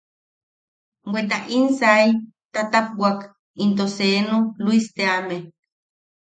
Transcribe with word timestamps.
Bweta 1.11 1.37
in 1.57 1.65
sai 1.79 2.05
tatapwak 2.53 3.19
into 3.63 3.85
seenu 3.97 4.35
Luis 4.63 4.85
teame. 4.95 5.37